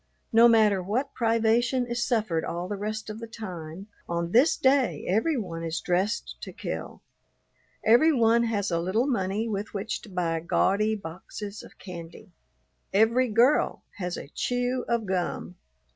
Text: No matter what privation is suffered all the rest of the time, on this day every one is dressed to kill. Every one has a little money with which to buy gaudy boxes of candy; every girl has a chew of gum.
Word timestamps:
No 0.33 0.47
matter 0.47 0.81
what 0.81 1.13
privation 1.13 1.85
is 1.85 2.03
suffered 2.03 2.43
all 2.43 2.67
the 2.67 2.75
rest 2.75 3.07
of 3.07 3.19
the 3.19 3.27
time, 3.27 3.85
on 4.09 4.31
this 4.31 4.57
day 4.57 5.05
every 5.07 5.37
one 5.37 5.63
is 5.63 5.79
dressed 5.79 6.37
to 6.41 6.51
kill. 6.51 7.03
Every 7.85 8.11
one 8.11 8.45
has 8.45 8.71
a 8.71 8.79
little 8.79 9.05
money 9.05 9.47
with 9.47 9.75
which 9.75 10.01
to 10.01 10.09
buy 10.09 10.39
gaudy 10.39 10.95
boxes 10.95 11.61
of 11.61 11.77
candy; 11.77 12.31
every 12.91 13.27
girl 13.27 13.83
has 13.97 14.17
a 14.17 14.29
chew 14.33 14.85
of 14.87 15.05
gum. 15.05 15.57